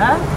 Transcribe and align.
Hah? 0.00 0.29